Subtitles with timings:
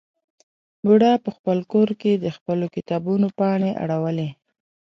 [0.83, 4.29] بوډا په خپل کور کې د خپلو کتابونو پاڼې اړولې.